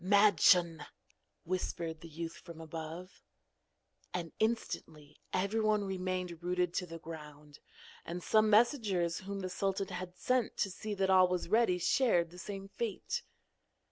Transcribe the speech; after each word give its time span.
'Madschun!' 0.03 0.83
whispered 1.43 2.01
the 2.01 2.07
youth 2.09 2.33
from 2.35 2.59
above. 2.59 3.21
And 4.15 4.31
instantly 4.39 5.19
everyone 5.31 5.83
remained 5.83 6.41
rooted 6.41 6.73
to 6.73 6.87
the 6.87 6.97
ground; 6.97 7.59
and 8.03 8.23
some 8.23 8.49
messengers 8.49 9.19
whom 9.19 9.41
the 9.41 9.47
sultan 9.51 9.89
had 9.89 10.17
sent 10.17 10.57
to 10.57 10.71
see 10.71 10.95
that 10.95 11.11
all 11.11 11.27
was 11.27 11.49
ready 11.49 11.77
shared 11.77 12.31
the 12.31 12.39
same 12.39 12.67
fate. 12.67 13.21